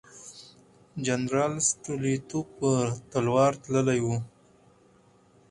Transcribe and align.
جنرال 1.05 1.53
ستولیتوف 1.69 2.45
په 2.59 2.71
تلوار 3.11 3.51
تللی 3.63 3.99
وو. 4.05 4.15